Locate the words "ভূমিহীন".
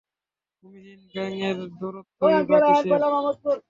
0.63-1.01